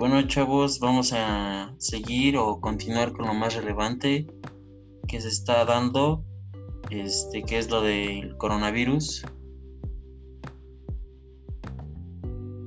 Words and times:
Bueno, 0.00 0.26
chavos, 0.26 0.80
vamos 0.80 1.12
a 1.12 1.74
seguir 1.76 2.38
o 2.38 2.58
continuar 2.58 3.12
con 3.12 3.26
lo 3.26 3.34
más 3.34 3.54
relevante 3.54 4.26
que 5.06 5.20
se 5.20 5.28
está 5.28 5.66
dando, 5.66 6.24
este, 6.88 7.42
que 7.42 7.58
es 7.58 7.70
lo 7.70 7.82
del 7.82 8.34
coronavirus. 8.38 9.26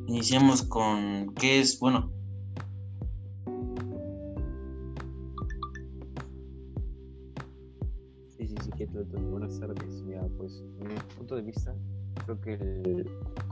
Iniciamos 0.05 0.61
con 0.61 1.33
qué 1.33 1.59
es, 1.59 1.79
bueno. 1.79 2.11
Sí, 8.37 8.47
sí, 8.47 8.55
sí, 8.63 8.71
que 8.77 8.85
buenas 8.85 9.59
tardes. 9.59 9.92
Pues, 10.43 10.61
mi 10.77 10.95
punto 11.15 11.37
de 11.37 11.41
vista, 11.41 11.73
creo 12.25 12.41
que 12.41 12.55
el 12.55 13.09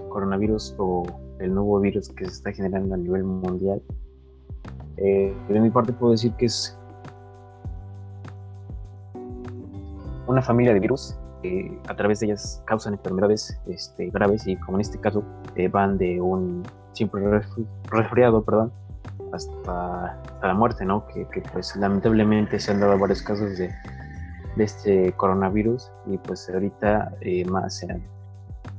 coronavirus 0.10 0.76
o 0.78 1.04
el 1.40 1.54
nuevo 1.54 1.80
virus 1.80 2.10
que 2.10 2.26
se 2.26 2.32
está 2.32 2.52
generando 2.52 2.94
a 2.96 2.98
nivel 2.98 3.24
mundial, 3.24 3.82
eh, 4.98 5.34
de 5.48 5.60
mi 5.62 5.70
parte 5.70 5.94
puedo 5.94 6.12
decir 6.12 6.34
que 6.34 6.48
es 6.48 6.78
una 10.28 10.42
familia 10.42 10.74
de 10.74 10.82
virus 10.82 11.18
que 11.42 11.80
a 11.88 11.96
través 11.96 12.20
de 12.20 12.26
ellas 12.26 12.62
causan 12.66 12.96
enfermedades 12.96 13.58
este, 13.68 14.10
graves 14.10 14.46
y 14.46 14.58
como 14.58 14.76
en 14.76 14.82
este 14.82 15.00
caso 15.00 15.24
eh, 15.56 15.70
van 15.70 15.98
de 15.98 16.20
un 16.20 16.62
simple 16.92 17.42
resfriado 17.90 18.44
perdón, 18.44 18.74
hasta, 19.32 20.22
la 20.44 20.54
muerte, 20.54 20.84
¿no? 20.84 21.08
Que, 21.08 21.26
pues 21.54 21.74
lamentablemente 21.78 22.60
se 22.60 22.72
han 22.72 22.82
dado 22.82 23.00
varios 23.00 23.22
casos 23.22 23.58
de, 23.58 23.74
de 24.56 24.64
este 24.64 25.14
coronavirus 25.14 25.92
y 26.08 26.18
pues 26.18 26.50
ahorita 26.50 27.16
eh, 27.22 27.46
más 27.46 27.84
en, 27.84 28.04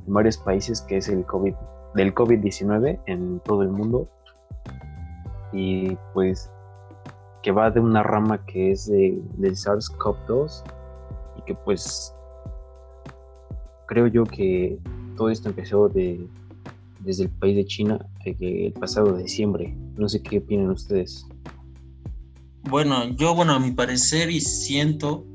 varios 0.07 0.37
países 0.37 0.81
que 0.81 0.97
es 0.97 1.09
el 1.09 1.25
COVID, 1.25 1.55
del 1.95 2.15
COVID-19 2.15 3.01
en 3.07 3.41
todo 3.41 3.63
el 3.63 3.69
mundo 3.69 4.09
y 5.53 5.97
pues 6.13 6.51
que 7.43 7.53
va 7.53 7.71
de 7.71 7.81
una 7.81 8.03
rama 8.03 8.45
que 8.47 8.73
es 8.73 8.87
de, 8.87 9.21
del 9.37 9.55
SARS-CoV-2 9.55 10.63
y 11.39 11.43
que 11.43 11.55
pues 11.55 12.15
creo 13.87 14.07
yo 14.07 14.25
que 14.25 14.79
todo 15.17 15.29
esto 15.29 15.49
empezó 15.49 15.89
de, 15.89 16.27
desde 17.01 17.25
el 17.25 17.31
país 17.31 17.57
de 17.57 17.65
China 17.65 18.07
eh, 18.25 18.37
el 18.41 18.73
pasado 18.73 19.17
diciembre. 19.17 19.77
No 19.97 20.09
sé 20.09 20.23
qué 20.23 20.39
opinan 20.39 20.71
ustedes. 20.71 21.27
Bueno, 22.63 23.05
yo, 23.17 23.35
bueno, 23.35 23.55
a 23.55 23.61
mi 23.61 23.73
parecer 23.73 24.31
y 24.31 24.41
siento 24.41 25.27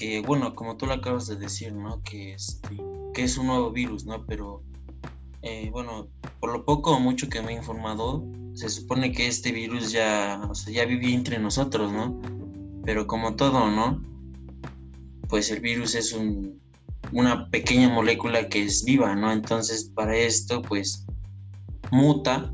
que, 0.00 0.22
bueno, 0.22 0.54
como 0.54 0.78
tú 0.78 0.86
lo 0.86 0.94
acabas 0.94 1.26
de 1.26 1.36
decir, 1.36 1.74
¿no? 1.74 2.02
Que, 2.02 2.32
este, 2.32 2.74
que 3.12 3.22
es 3.22 3.36
un 3.36 3.48
nuevo 3.48 3.70
virus, 3.70 4.06
¿no? 4.06 4.24
Pero, 4.24 4.62
eh, 5.42 5.68
bueno, 5.70 6.08
por 6.40 6.54
lo 6.54 6.64
poco 6.64 6.96
o 6.96 7.00
mucho 7.00 7.28
que 7.28 7.42
me 7.42 7.52
he 7.52 7.56
informado, 7.56 8.24
se 8.54 8.70
supone 8.70 9.12
que 9.12 9.26
este 9.26 9.52
virus 9.52 9.92
ya, 9.92 10.40
o 10.48 10.70
ya 10.70 10.86
vivía 10.86 11.14
entre 11.14 11.38
nosotros, 11.38 11.92
¿no? 11.92 12.18
Pero 12.82 13.06
como 13.06 13.36
todo, 13.36 13.70
¿no? 13.70 14.02
Pues 15.28 15.50
el 15.50 15.60
virus 15.60 15.94
es 15.94 16.14
un, 16.14 16.58
una 17.12 17.50
pequeña 17.50 17.90
molécula 17.90 18.48
que 18.48 18.62
es 18.62 18.82
viva, 18.86 19.14
¿no? 19.14 19.30
Entonces, 19.30 19.92
para 19.94 20.16
esto, 20.16 20.62
pues, 20.62 21.04
muta 21.90 22.50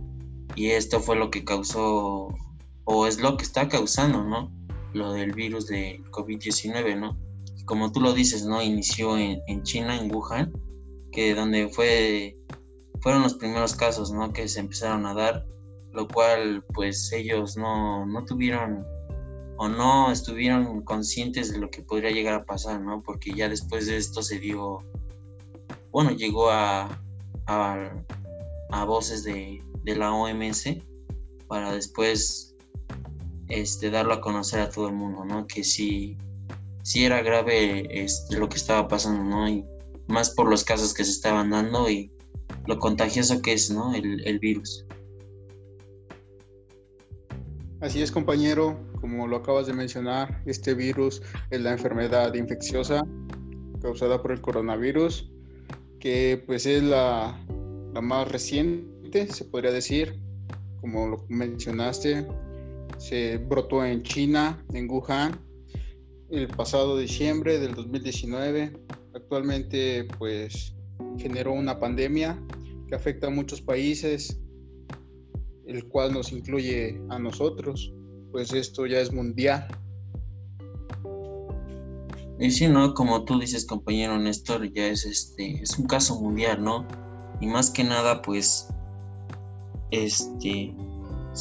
y 0.57 0.71
esto 0.71 0.99
fue 0.99 1.15
lo 1.15 1.31
que 1.31 1.45
causó, 1.45 2.35
o 2.87 3.07
es 3.07 3.21
lo 3.21 3.37
que 3.37 3.45
está 3.45 3.69
causando, 3.69 4.25
¿no? 4.25 4.51
Lo 4.95 5.13
del 5.13 5.31
virus 5.31 5.69
de 5.69 6.03
COVID-19, 6.11 6.99
¿no? 6.99 7.26
Como 7.67 7.93
tú 7.93 8.01
lo 8.01 8.13
dices, 8.15 8.47
¿no? 8.47 8.63
Inició 8.63 9.19
en, 9.19 9.63
China, 9.63 10.01
en 10.01 10.15
Wuhan, 10.15 10.53
que 11.13 11.35
donde 11.35 11.69
fue, 11.69 12.37
fueron 13.01 13.23
los 13.23 13.35
primeros 13.35 13.75
casos, 13.75 14.13
¿no? 14.13 14.33
Que 14.33 14.49
se 14.49 14.61
empezaron 14.61 15.05
a 15.05 15.15
dar, 15.15 15.45
lo 15.93 16.09
cual, 16.09 16.65
pues, 16.75 17.13
ellos 17.13 17.57
no, 17.57 18.07
no 18.07 18.25
tuvieron 18.25 18.87
o 19.59 19.69
no 19.69 20.13
estuvieron 20.13 20.83
conscientes 20.83 21.53
de 21.53 21.59
lo 21.59 21.71
que 21.71 21.83
podría 21.83 22.11
llegar 22.11 22.35
a 22.35 22.45
pasar, 22.45 22.81
¿no? 22.81 23.03
Porque 23.03 23.33
ya 23.33 23.49
después 23.49 23.87
de 23.87 23.97
esto 23.97 24.23
se 24.23 24.39
dio, 24.39 24.85
bueno, 25.91 26.11
llegó 26.11 26.51
a, 26.51 27.01
a, 27.47 28.85
voces 28.85 29.25
de, 29.25 29.63
la 29.85 30.13
OMS 30.13 30.65
para 31.49 31.73
después 31.73 32.55
este, 33.49 33.91
darlo 33.91 34.15
a 34.15 34.21
conocer 34.21 34.61
a 34.61 34.71
todo 34.71 34.89
el 34.89 34.95
mundo, 34.95 35.25
¿no? 35.25 35.47
Que 35.47 35.65
sí, 35.65 36.17
sí 36.87 37.05
era 37.05 37.21
grave 37.21 37.89
este, 37.91 38.39
lo 38.39 38.49
que 38.49 38.59
estaba 38.59 38.87
pasando, 38.87 39.25
¿no? 39.25 39.49
Y 39.49 39.65
más 40.07 40.31
por 40.31 40.49
los 40.49 40.63
casos 40.63 40.95
que 40.95 41.05
se 41.05 41.11
estaban 41.11 41.51
dando 41.51 41.91
y 41.91 42.13
lo 42.67 42.79
contagioso 42.79 43.43
que 43.43 43.55
es, 43.55 43.73
¿no? 43.73 43.93
El, 43.93 44.25
el 44.25 44.39
virus. 44.39 44.85
Así 47.81 48.03
es, 48.03 48.13
compañero 48.13 48.79
como 49.01 49.27
lo 49.27 49.39
acabas 49.39 49.67
de 49.67 49.73
mencionar, 49.73 50.41
este 50.47 50.75
virus 50.75 51.23
es 51.51 51.61
la 51.61 51.73
enfermedad 51.73 52.33
infecciosa 52.35 53.05
causada 53.83 54.23
por 54.23 54.31
el 54.31 54.41
coronavirus, 54.41 55.29
que 55.99 56.41
pues 56.47 56.67
es 56.67 56.85
la, 56.85 57.37
la 57.95 58.01
más 58.01 58.31
reciente, 58.31 59.27
se 59.27 59.45
podría 59.45 59.73
decir, 59.73 60.21
como 60.81 61.09
lo 61.09 61.27
mencionaste, 61.29 62.29
se 62.99 63.39
brotó 63.39 63.85
en 63.85 64.05
China, 64.05 64.65
en 64.73 64.89
Wuhan, 64.89 65.46
el 66.31 66.49
pasado 66.49 66.97
diciembre 66.99 67.59
del 67.59 67.75
2019. 67.75 68.73
Actualmente 69.15 70.07
pues 70.19 70.75
generó 71.19 71.53
una 71.53 71.79
pandemia 71.79 72.41
que 72.89 72.95
afecta 72.95 73.27
a 73.27 73.31
muchos 73.31 73.61
países, 73.61 74.41
el 75.67 75.89
cual 75.89 76.13
nos 76.13 76.33
incluye 76.33 77.01
a 77.09 77.19
nosotros 77.19 77.93
pues 78.37 78.53
esto 78.53 78.87
ya 78.87 79.01
es 79.01 79.13
mundial. 79.13 79.67
Y 82.39 82.51
sí, 82.51 82.69
¿no? 82.69 82.93
Como 82.93 83.25
tú 83.25 83.39
dices, 83.39 83.65
compañero 83.65 84.19
Néstor, 84.19 84.71
ya 84.75 84.89
es 84.89 85.07
este, 85.07 85.63
es 85.63 85.79
un 85.79 85.87
caso 85.87 86.21
mundial, 86.21 86.63
¿no? 86.63 86.87
Y 87.41 87.47
más 87.47 87.71
que 87.71 87.83
nada, 87.83 88.21
pues, 88.21 88.69
este, 89.91 90.75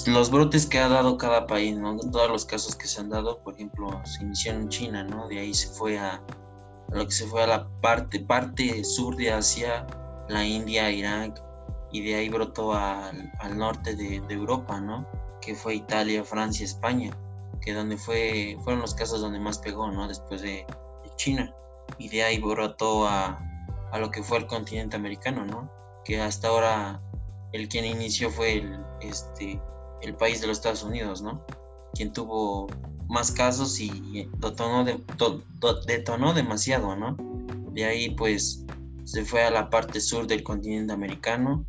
los 0.07 0.29
brotes 0.29 0.65
que 0.65 0.79
ha 0.79 0.89
dado 0.89 1.17
cada 1.17 1.47
país, 1.47 1.77
¿no? 1.77 1.97
Todos 1.97 2.29
los 2.29 2.45
casos 2.45 2.75
que 2.75 2.87
se 2.87 3.01
han 3.01 3.09
dado, 3.09 3.39
por 3.39 3.55
ejemplo, 3.55 4.01
se 4.05 4.23
inició 4.23 4.53
en 4.53 4.69
China, 4.69 5.03
¿no? 5.03 5.27
De 5.27 5.39
ahí 5.39 5.53
se 5.53 5.69
fue 5.69 5.97
a, 5.97 6.21
lo 6.89 7.05
que 7.05 7.11
se 7.11 7.25
fue 7.27 7.43
a 7.43 7.47
la 7.47 7.67
parte, 7.81 8.19
parte 8.19 8.83
sur 8.83 9.15
de 9.15 9.31
Asia, 9.31 9.85
la 10.29 10.45
India, 10.45 10.91
Irak, 10.91 11.41
y 11.91 12.03
de 12.03 12.15
ahí 12.15 12.29
brotó 12.29 12.73
al, 12.73 13.31
norte 13.55 13.95
de, 13.95 14.21
de 14.21 14.33
Europa, 14.33 14.81
¿no? 14.81 15.07
que 15.45 15.55
fue 15.55 15.75
Italia, 15.75 16.23
Francia, 16.23 16.65
España, 16.65 17.15
que 17.61 17.73
donde 17.73 17.97
fue, 17.97 18.57
fueron 18.63 18.81
los 18.81 18.95
casos 18.95 19.21
donde 19.21 19.39
más 19.39 19.59
pegó, 19.59 19.91
¿no? 19.91 20.07
Después 20.07 20.41
de, 20.41 20.65
China. 21.17 21.55
Y 21.97 22.09
de 22.09 22.23
ahí 22.23 22.39
brotó 22.39 23.07
a, 23.07 23.39
a, 23.91 23.99
lo 23.99 24.11
que 24.11 24.21
fue 24.21 24.39
el 24.39 24.47
continente 24.47 24.97
americano, 24.97 25.45
¿no? 25.45 25.71
Que 26.03 26.19
hasta 26.19 26.49
ahora 26.49 26.99
el 27.53 27.69
quien 27.69 27.85
inició 27.85 28.29
fue 28.29 28.57
el, 28.57 28.85
este, 28.99 29.61
el 30.01 30.15
país 30.15 30.41
de 30.41 30.47
los 30.47 30.57
Estados 30.57 30.83
Unidos, 30.83 31.21
¿no? 31.21 31.45
Quien 31.93 32.11
tuvo 32.13 32.67
más 33.07 33.31
casos 33.31 33.79
y 33.79 34.29
detonó, 34.39 34.83
de, 34.83 35.01
detonó 35.87 36.33
demasiado, 36.33 36.95
¿no? 36.95 37.15
De 37.71 37.85
ahí 37.85 38.09
pues 38.11 38.65
se 39.03 39.23
fue 39.23 39.43
a 39.43 39.51
la 39.51 39.69
parte 39.69 40.01
sur 40.01 40.27
del 40.27 40.43
continente 40.43 40.93
americano, 40.93 41.65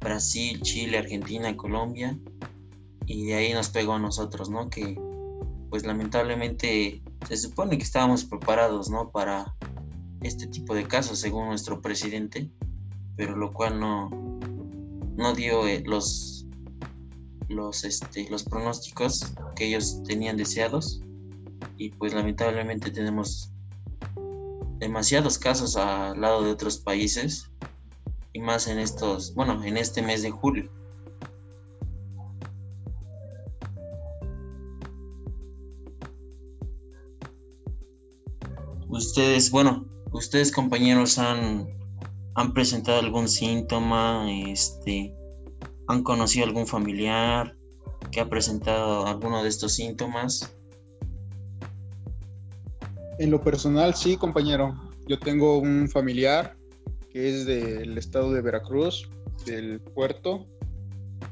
Brasil, 0.00 0.60
Chile, 0.62 0.98
Argentina, 0.98 1.56
Colombia, 1.56 2.18
y 3.06 3.26
de 3.26 3.34
ahí 3.34 3.52
nos 3.52 3.68
pegó 3.70 3.94
a 3.94 3.98
nosotros, 3.98 4.48
¿no? 4.48 4.70
Que 4.70 4.96
pues 5.70 5.84
lamentablemente 5.84 7.02
se 7.26 7.36
supone 7.36 7.76
que 7.76 7.84
estábamos 7.84 8.24
preparados, 8.24 8.88
¿no? 8.90 9.10
Para 9.10 9.54
este 10.22 10.46
tipo 10.46 10.74
de 10.74 10.86
casos, 10.86 11.18
según 11.18 11.48
nuestro 11.48 11.80
presidente, 11.80 12.50
pero 13.16 13.36
lo 13.36 13.52
cual 13.52 13.80
no, 13.80 14.10
no 15.16 15.34
dio 15.34 15.66
eh, 15.66 15.82
los, 15.84 16.37
los, 17.48 17.84
este, 17.84 18.28
los 18.30 18.44
pronósticos 18.44 19.32
que 19.56 19.66
ellos 19.66 20.02
tenían 20.04 20.36
deseados 20.36 21.02
y 21.76 21.90
pues 21.90 22.14
lamentablemente 22.14 22.90
tenemos 22.90 23.50
demasiados 24.78 25.38
casos 25.38 25.76
al 25.76 26.20
lado 26.20 26.42
de 26.42 26.50
otros 26.50 26.78
países 26.78 27.50
y 28.32 28.40
más 28.40 28.68
en 28.68 28.78
estos, 28.78 29.34
bueno, 29.34 29.62
en 29.64 29.76
este 29.76 30.02
mes 30.02 30.22
de 30.22 30.30
julio. 30.30 30.70
Ustedes, 38.88 39.50
bueno, 39.50 39.86
ustedes 40.12 40.50
compañeros 40.52 41.18
han, 41.18 41.68
han 42.34 42.52
presentado 42.52 42.98
algún 42.98 43.28
síntoma, 43.28 44.26
este, 44.30 45.14
han 45.88 46.02
conocido 46.02 46.44
algún 46.44 46.66
familiar 46.66 47.56
que 48.12 48.20
ha 48.20 48.28
presentado 48.28 49.06
alguno 49.06 49.42
de 49.42 49.48
estos 49.48 49.74
síntomas. 49.74 50.54
En 53.18 53.30
lo 53.30 53.42
personal, 53.42 53.94
sí, 53.94 54.16
compañero. 54.16 54.74
Yo 55.08 55.18
tengo 55.18 55.58
un 55.58 55.88
familiar 55.88 56.56
que 57.10 57.28
es 57.28 57.46
del 57.46 57.96
estado 57.96 58.32
de 58.32 58.42
Veracruz, 58.42 59.08
del 59.46 59.80
puerto, 59.80 60.46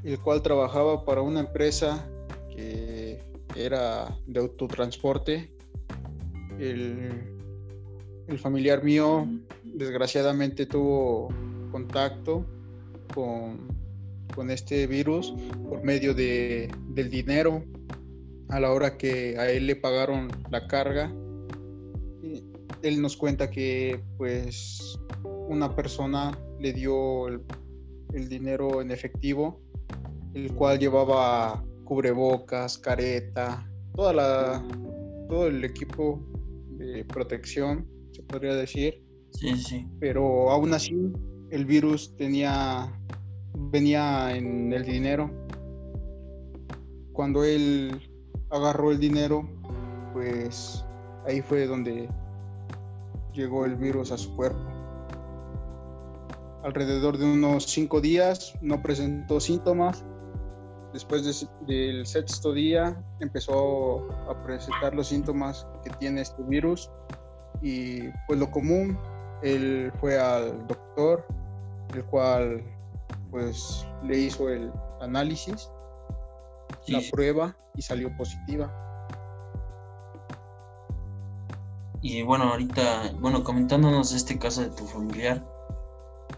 el 0.03 0.19
cual 0.20 0.43
trabajaba 0.43 1.05
para 1.05 1.20
una 1.20 1.41
empresa 1.41 2.08
que 2.50 3.23
era 3.55 4.17
de 4.26 4.41
autotransporte. 4.41 5.53
El, 6.58 7.11
el 8.26 8.38
familiar 8.38 8.82
mío 8.82 9.29
desgraciadamente 9.64 10.64
tuvo 10.64 11.29
contacto 11.70 12.47
con, 13.14 13.69
con 14.34 14.50
este 14.50 14.87
virus 14.87 15.34
por 15.69 15.82
medio 15.82 16.14
de, 16.14 16.70
del 16.88 17.11
dinero 17.11 17.64
a 18.49 18.61
la 18.61 18.73
hora 18.73 18.96
que 18.96 19.38
a 19.38 19.50
él 19.50 19.67
le 19.67 19.76
pagaron 19.76 20.28
la 20.50 20.67
carga. 20.67 21.12
Él 22.82 23.00
nos 23.00 23.17
cuenta 23.17 23.50
que 23.50 24.00
pues 24.17 24.99
una 25.49 25.75
persona 25.75 26.38
le 26.61 26.73
dio 26.73 27.28
el, 27.28 27.40
el 28.12 28.28
dinero 28.28 28.81
en 28.81 28.90
efectivo, 28.90 29.61
el 30.34 30.52
cual 30.52 30.79
llevaba 30.79 31.64
cubrebocas, 31.84 32.79
careta, 32.79 33.67
toda 33.94 34.12
la, 34.12 34.69
todo 35.29 35.46
el 35.46 35.64
equipo 35.64 36.20
de 36.70 37.05
protección, 37.05 37.88
se 38.12 38.22
podría 38.22 38.55
decir. 38.55 39.02
Sí, 39.31 39.56
sí. 39.56 39.87
Pero 40.00 40.50
aún 40.50 40.72
así, 40.75 40.94
el 41.50 41.64
virus 41.64 42.14
tenía, 42.17 42.93
venía 43.56 44.37
en 44.37 44.73
el 44.73 44.85
dinero. 44.85 45.31
Cuando 47.12 47.44
él 47.44 48.11
agarró 48.50 48.93
el 48.93 49.00
dinero, 49.00 49.49
pues 50.12 50.85
ahí 51.26 51.41
fue 51.41 51.67
donde 51.67 52.08
llegó 53.32 53.64
el 53.64 53.76
virus 53.76 54.12
a 54.12 54.19
su 54.19 54.35
cuerpo. 54.37 54.61
Alrededor 56.62 57.17
de 57.17 57.25
unos 57.25 57.64
cinco 57.64 58.00
días 58.00 58.55
no 58.61 58.82
presentó 58.82 59.41
síntomas. 59.41 60.05
Después 60.93 61.47
del 61.67 62.06
sexto 62.06 62.53
día 62.53 63.03
empezó 63.20 64.08
a 64.29 64.43
presentar 64.43 64.94
los 64.94 65.08
síntomas 65.08 65.67
que 65.85 65.91
tiene 65.91 66.23
este 66.23 66.43
virus 66.43 66.91
y 67.62 68.08
pues 68.26 68.38
lo 68.38 68.50
común, 68.50 68.99
él 69.43 69.93
fue 70.00 70.19
al 70.19 70.67
doctor, 70.67 71.26
el 71.94 72.05
cual 72.05 72.62
pues 73.36 73.86
le 74.02 74.18
hizo 74.18 74.48
el 74.48 74.72
análisis, 75.02 75.70
la 76.88 77.00
prueba 77.12 77.54
y 77.74 77.82
salió 77.82 78.10
positiva. 78.16 78.72
Y 82.00 82.22
bueno, 82.22 82.44
ahorita, 82.44 83.12
bueno, 83.20 83.44
comentándonos 83.44 84.14
este 84.14 84.38
caso 84.38 84.62
de 84.62 84.70
tu 84.70 84.86
familiar 84.86 85.46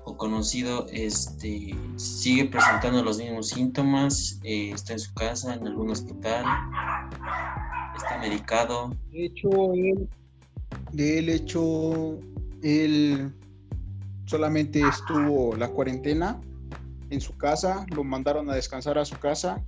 o 0.06 0.16
conocido, 0.16 0.86
este, 0.90 1.72
sigue 1.94 2.46
presentando 2.46 3.04
los 3.04 3.18
mismos 3.18 3.50
síntomas, 3.50 4.40
eh, 4.42 4.72
está 4.74 4.94
en 4.94 4.98
su 4.98 5.14
casa, 5.14 5.54
en 5.54 5.68
algún 5.68 5.90
hospital, 5.92 6.44
está 7.96 8.18
medicado. 8.18 8.90
De 9.12 9.26
hecho, 9.26 9.72
él, 9.74 10.08
de 10.90 11.18
él 11.20 11.28
hecho, 11.28 12.18
él 12.64 13.32
solamente 14.26 14.80
estuvo 14.80 15.54
la 15.54 15.68
cuarentena 15.68 16.40
en 17.10 17.20
su 17.20 17.37
casa, 17.37 17.87
lo 17.94 18.05
mandaron 18.05 18.49
a 18.50 18.55
descansar 18.55 18.99
a 18.99 19.05
su 19.05 19.19
casa 19.19 19.62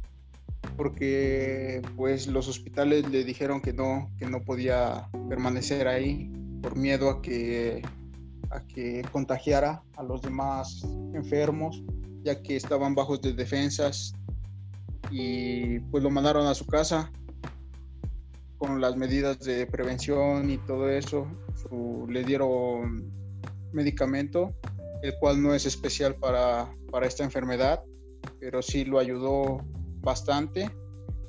porque 0.77 1.83
pues 1.97 2.27
los 2.27 2.49
hospitales 2.49 3.09
le 3.11 3.25
dijeron 3.25 3.61
que 3.61 3.73
no, 3.73 4.11
que 4.19 4.27
no 4.27 4.43
podía 4.43 5.09
permanecer 5.29 5.89
ahí 5.89 6.31
por 6.63 6.77
miedo 6.77 7.11
a 7.11 7.23
que, 7.23 7.83
a 8.51 8.61
que 8.67 9.03
contagiara 9.13 9.83
a 9.97 10.03
los 10.03 10.23
demás 10.23 10.83
enfermos, 11.15 11.83
ya 12.23 12.43
que 12.43 12.57
estaban 12.57 12.95
bajos 12.95 13.21
de 13.23 13.33
defensas 13.33 14.15
y 15.11 15.81
pues 15.91 16.03
lo 16.03 16.11
mandaron 16.11 16.47
a 16.47 16.55
su 16.55 16.67
casa 16.67 17.11
con 18.59 18.81
las 18.81 18.97
medidas 18.97 19.41
de 19.41 19.67
prevención 19.67 20.51
y 20.51 20.59
todo 20.59 20.91
eso. 20.91 21.27
le 22.09 22.25
dieron 22.25 23.11
medicamento, 23.73 24.55
el 25.03 25.15
cual 25.19 25.43
no 25.43 25.55
es 25.55 25.67
especial 25.67 26.15
para, 26.17 26.75
para 26.91 27.07
esta 27.07 27.25
enfermedad, 27.25 27.83
pero 28.39 28.63
sí 28.63 28.85
lo 28.85 28.99
ayudó 28.99 29.59
bastante. 30.01 30.71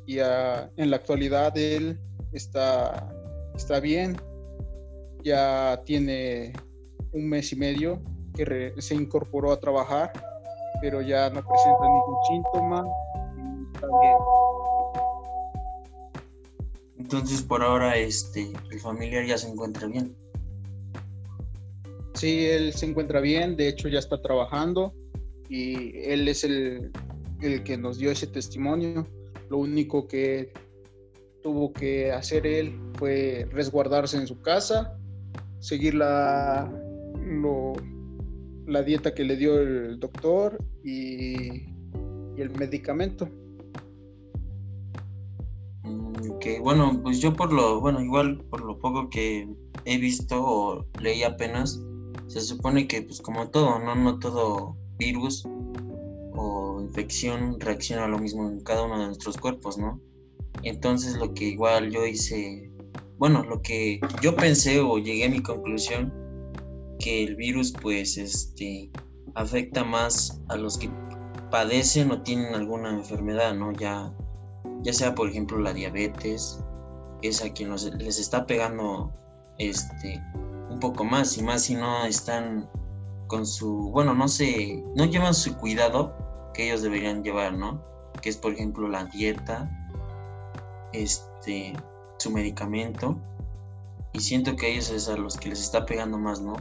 Y 0.06 0.20
en 0.20 0.90
la 0.90 0.96
actualidad 0.98 1.58
él 1.58 2.00
está, 2.34 3.10
está 3.56 3.80
bien, 3.80 4.18
ya 5.24 5.82
tiene 5.86 6.54
un 7.14 7.30
mes 7.30 7.52
y 7.54 7.56
medio 7.56 8.02
que 8.36 8.74
se 8.80 8.96
incorporó 8.96 9.52
a 9.52 9.60
trabajar, 9.60 10.12
pero 10.82 11.02
ya 11.02 11.30
no 11.30 11.42
presenta 11.46 11.86
ningún 11.86 12.18
síntoma 12.28 12.86
Entonces 16.98 17.42
por 17.42 17.62
ahora 17.64 17.98
este 17.98 18.54
el 18.72 18.80
familiar 18.80 19.26
ya 19.26 19.38
se 19.38 19.50
encuentra 19.50 19.88
bien. 19.88 20.16
Sí, 22.22 22.46
él 22.46 22.72
se 22.74 22.86
encuentra 22.86 23.20
bien, 23.20 23.56
de 23.56 23.68
hecho 23.68 23.88
ya 23.88 23.98
está 23.98 24.22
trabajando 24.22 24.94
y 25.50 25.98
él 26.04 26.28
es 26.28 26.44
el, 26.44 26.92
el 27.42 27.64
que 27.64 27.78
nos 27.78 27.98
dio 27.98 28.12
ese 28.12 28.28
testimonio. 28.28 29.08
Lo 29.50 29.58
único 29.58 30.08
que 30.08 30.54
tuvo 31.42 31.74
que 31.74 32.12
hacer 32.12 32.46
él 32.46 32.80
fue 32.94 33.48
resguardarse 33.50 34.18
en 34.18 34.28
su 34.28 34.40
casa, 34.40 34.96
seguir 35.62 35.96
la, 35.96 36.72
la 38.68 38.84
dieta 38.84 39.16
que 39.16 39.24
le 39.24 39.36
dio 39.36 39.60
el 39.60 40.00
doctor 40.00 40.64
y, 40.84 41.64
el 42.38 42.52
medicamento. 42.56 43.28
Bueno, 46.62 47.00
pues 47.02 47.20
yo 47.20 47.34
por 47.34 47.52
lo, 47.52 47.82
bueno, 47.82 48.00
igual 48.00 48.38
por 48.52 48.62
lo 48.62 48.78
poco 48.78 49.10
que 49.10 49.48
he 49.86 49.98
visto 49.98 50.40
o 50.40 50.86
leí 51.00 51.24
apenas, 51.24 51.82
se 52.32 52.42
supone 52.42 52.88
que 52.88 53.02
pues 53.02 53.22
como 53.22 53.50
todo, 53.50 53.80
no, 53.80 53.96
no 53.96 54.20
todo 54.20 54.78
virus 54.98 55.46
infección 56.92 57.58
reacciona 57.60 58.04
a 58.04 58.08
lo 58.08 58.20
mismo 58.20 58.50
en 58.50 58.60
cada 58.62 58.84
uno 58.84 59.00
de 59.00 59.06
nuestros 59.08 59.38
cuerpos, 59.38 59.78
¿no? 59.78 60.00
Entonces 60.64 61.16
lo 61.16 61.34
que 61.34 61.46
igual 61.46 61.90
yo 61.90 62.06
hice, 62.06 62.70
bueno, 63.18 63.44
lo 63.44 63.62
que 63.62 64.02
yo 64.22 64.36
pensé 64.36 64.82
o 64.82 64.98
llegué 64.98 65.26
a 65.26 65.30
mi 65.30 65.42
conclusión, 65.42 66.14
que 67.00 67.24
el 67.24 67.38
virus 67.38 67.72
pues 67.82 68.18
este 68.18 68.92
afecta 69.36 69.86
más 69.86 70.42
a 70.50 70.58
los 70.58 70.78
que 70.78 70.90
padecen 71.50 72.12
o 72.12 72.22
tienen 72.22 72.54
alguna 72.54 72.92
enfermedad, 72.92 73.56
¿no? 73.56 73.72
Ya, 73.72 74.14
ya 74.84 74.92
sea 74.92 75.16
por 75.16 75.30
ejemplo 75.30 75.60
la 75.60 75.74
diabetes, 75.74 76.60
es 77.22 77.42
a 77.42 77.54
quien 77.54 77.72
les 77.72 78.20
está 78.20 78.46
pegando 78.46 79.14
este 79.58 80.22
poco 80.82 81.06
más 81.06 81.38
y 81.38 81.44
más 81.44 81.64
si 81.64 81.76
no 81.76 82.04
están 82.04 82.70
con 83.28 83.46
su, 83.46 83.90
bueno, 83.92 84.14
no 84.14 84.28
sé, 84.28 84.84
no 84.94 85.06
llevan 85.06 85.34
su 85.34 85.56
cuidado 85.56 86.14
que 86.54 86.66
ellos 86.68 86.82
deberían 86.82 87.24
llevar, 87.24 87.54
¿no? 87.54 87.82
Que 88.22 88.28
es, 88.28 88.36
por 88.36 88.52
ejemplo, 88.52 88.90
la 88.90 89.06
dieta, 89.06 89.72
este, 90.92 91.72
su 92.18 92.30
medicamento. 92.32 93.18
Y 94.12 94.20
siento 94.20 94.58
que 94.58 94.74
ellos 94.74 94.90
es 94.90 95.08
a 95.08 95.16
los 95.16 95.38
que 95.38 95.48
les 95.48 95.62
está 95.62 95.86
pegando 95.86 96.18
más, 96.18 96.42
¿no? 96.42 96.56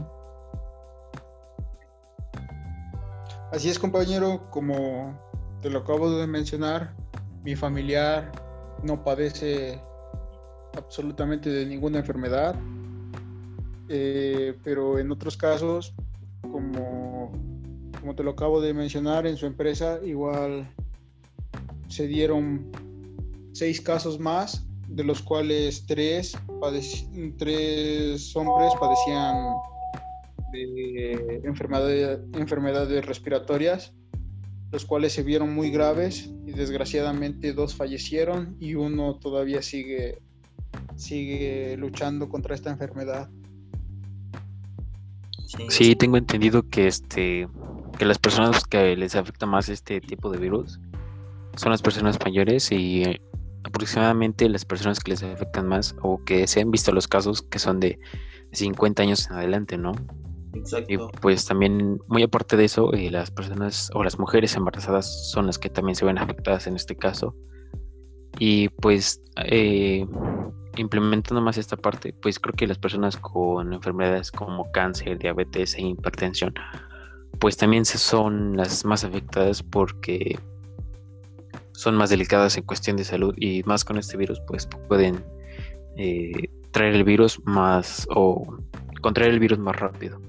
Así 3.51 3.69
es, 3.69 3.81
compañero, 3.81 4.49
como 4.51 5.19
te 5.61 5.71
lo 5.71 5.81
acabo 5.81 6.09
de 6.09 6.29
mencionar, 6.29 6.95
mi 7.43 7.57
familiar 7.57 8.31
no 8.85 9.03
padece 9.03 9.81
absolutamente 10.77 11.51
de 11.51 11.67
ninguna 11.67 11.99
enfermedad, 11.99 12.55
eh, 13.91 14.55
pero 14.65 14.99
en 14.99 15.13
otros 15.13 15.37
casos, 15.37 15.93
como 16.41 17.33
como 18.01 18.15
te 18.15 18.25
lo 18.25 18.31
acabo 18.31 18.61
de 18.61 18.73
mencionar, 18.73 19.27
en 19.27 19.37
su 19.37 19.47
empresa 19.47 20.01
igual 20.05 20.69
se 21.89 22.07
dieron 22.07 22.71
seis 23.53 23.81
casos 23.81 24.19
más, 24.19 24.67
de 24.89 25.05
los 25.05 25.23
cuales 25.23 25.85
tres, 25.87 26.37
tres 27.39 28.35
hombres 28.35 28.73
padecían 28.81 29.37
de 30.53 31.43
enfermedades 31.45 33.07
respiratorias, 33.07 33.93
los 34.73 34.85
cuales 34.85 35.13
se 35.13 35.23
vieron 35.23 35.55
muy 35.55 35.71
graves 35.71 36.31
y 36.47 36.53
desgraciadamente 36.53 37.53
dos 37.53 37.75
fallecieron 37.75 38.57
y 38.59 38.75
uno 38.75 39.17
todavía 39.17 39.63
sigue, 39.63 40.23
sigue 40.97 41.77
luchando 41.77 42.29
contra 42.29 42.55
esta 42.55 42.71
enfermedad. 42.71 43.31
Sí, 45.69 45.97
tengo 45.97 46.17
entendido 46.17 46.69
que 46.69 46.87
este 46.87 47.49
que 47.99 48.05
las 48.05 48.19
personas 48.19 48.65
que 48.65 48.97
les 48.97 49.15
afecta 49.15 49.47
más 49.47 49.69
este 49.69 50.01
tipo 50.01 50.31
de 50.31 50.39
virus 50.39 50.81
son 51.57 51.71
las 51.71 51.83
personas 51.83 52.19
mayores 52.25 52.71
y 52.73 53.03
eh, 53.03 53.21
aproximadamente 53.65 54.49
las 54.49 54.65
personas 54.65 55.01
que 55.01 55.11
les 55.11 55.23
afectan 55.23 55.69
más 55.69 55.95
o 56.03 56.23
que 56.25 56.47
se 56.47 56.61
han 56.61 56.71
visto 56.71 56.93
los 56.93 57.09
casos 57.09 57.43
que 57.43 57.59
son 57.59 57.81
de 57.81 57.99
50 58.53 59.03
años 59.03 59.27
en 59.29 59.37
adelante, 59.37 59.77
¿no? 59.77 59.93
Y 60.89 60.99
pues 61.21 61.45
también, 61.47 62.01
muy 62.09 62.23
aparte 62.23 62.57
de 62.57 62.65
eso, 62.65 62.93
eh, 62.93 63.11
las 63.11 63.31
personas 63.31 63.91
o 63.95 64.03
las 64.03 64.19
mujeres 64.19 64.57
embarazadas 64.57 65.31
son 65.31 65.47
las 65.47 65.59
que 65.59 65.71
también 65.71 65.95
se 65.95 66.05
ven 66.05 66.19
afectadas 66.19 66.67
en 66.67 66.75
este 66.75 66.97
caso. 66.97 67.37
Y 68.39 68.69
pues 68.69 69.23
eh, 69.45 70.07
implementando 70.77 71.41
más 71.41 71.59
esta 71.59 71.77
parte, 71.77 72.13
pues 72.13 72.39
creo 72.39 72.55
que 72.55 72.67
las 72.67 72.79
personas 72.79 73.17
con 73.17 73.73
enfermedades 73.73 74.31
como 74.31 74.71
cáncer, 74.73 75.19
diabetes 75.19 75.75
e 75.75 75.83
hipertensión, 75.83 76.55
pues 77.39 77.57
también 77.57 77.85
son 77.85 78.57
las 78.57 78.85
más 78.85 79.05
afectadas 79.05 79.63
porque 79.63 80.39
son 81.73 81.97
más 81.97 82.11
delicadas 82.11 82.57
en 82.57 82.65
cuestión 82.65 82.97
de 82.97 83.05
salud 83.05 83.35
y 83.39 83.63
más 83.65 83.85
con 83.85 83.99
este 83.99 84.17
virus, 84.17 84.41
pues 84.47 84.69
pueden 84.89 85.25
eh, 85.97 86.51
traer 86.73 86.95
el 86.95 87.05
virus 87.05 87.41
más 87.45 88.07
o 88.15 88.59
contraer 89.01 89.31
el 89.31 89.41
virus 89.41 89.59
más 89.59 89.77
rápido. 89.77 90.21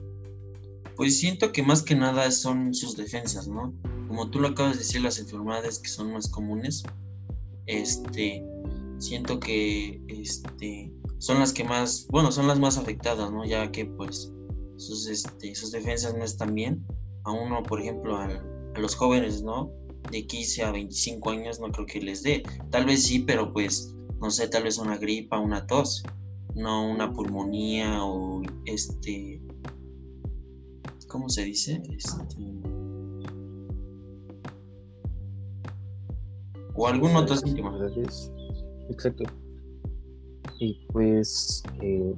Pues 0.96 1.20
siento 1.20 1.52
que 1.52 1.64
más 1.64 1.82
que 1.82 1.96
nada 1.96 2.32
son 2.32 2.74
sus 2.74 2.96
defensas, 2.96 3.48
¿no? 3.48 3.74
Como 4.08 4.30
tú 4.30 4.40
lo 4.40 4.50
acabas 4.50 4.74
de 4.74 4.80
decir, 4.80 5.02
las 5.02 5.20
enfermedades 5.20 5.80
que 5.80 5.90
son 5.90 6.14
más 6.14 6.30
comunes, 6.30 6.84
este, 7.66 8.44
siento 9.02 9.40
que, 9.40 10.02
este, 10.08 10.92
son 11.18 11.40
las 11.40 11.54
que 11.54 11.64
más, 11.64 12.08
bueno, 12.10 12.32
son 12.32 12.48
las 12.48 12.60
más 12.60 12.78
afectadas, 12.78 13.32
¿no? 13.32 13.46
Ya 13.46 13.72
que, 13.72 13.86
pues, 13.86 14.32
sus, 14.78 15.08
este, 15.08 15.54
sus 15.56 15.72
defensas 15.72 16.16
no 16.16 16.24
están 16.24 16.56
bien. 16.56 16.86
A 17.24 17.32
uno, 17.32 17.62
por 17.64 17.82
ejemplo, 17.82 18.16
a, 18.16 18.26
a 18.26 18.80
los 18.80 18.96
jóvenes, 18.96 19.44
¿no? 19.44 19.72
De 20.12 20.26
15 20.26 20.64
a 20.64 20.72
25 20.72 21.30
años 21.30 21.60
no 21.60 21.72
creo 21.72 21.86
que 21.86 22.02
les 22.02 22.24
dé. 22.24 22.44
Tal 22.70 22.86
vez 22.86 23.04
sí, 23.04 23.20
pero 23.20 23.52
pues, 23.52 23.94
no 24.20 24.32
sé, 24.32 24.48
tal 24.48 24.64
vez 24.64 24.78
una 24.78 24.98
gripa, 24.98 25.38
una 25.38 25.68
tos, 25.68 26.04
no 26.56 26.90
una 26.90 27.12
pulmonía 27.14 28.04
o 28.04 28.42
este 28.66 29.42
¿cómo 31.12 31.28
se 31.28 31.44
dice? 31.44 31.82
Este, 31.90 32.16
o 36.74 36.88
algún 36.88 37.16
otro 37.18 37.36
síntoma. 37.36 37.78
Exacto. 38.92 39.24
Y 40.60 40.86
pues 40.92 41.64
eh, 41.82 42.14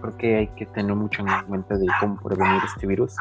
creo 0.00 0.16
que 0.16 0.36
hay 0.36 0.46
que 0.48 0.66
tener 0.66 0.94
mucho 0.94 1.22
en 1.22 1.46
cuenta 1.46 1.76
de 1.76 1.86
cómo 2.00 2.18
prevenir 2.22 2.62
este 2.64 2.86
virus. 2.86 3.14